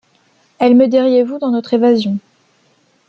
Elle 0.57 0.75
M'aideriezvous 0.75 1.37
dans 1.37 1.51
notre 1.51 1.75
évasion. 1.75 2.17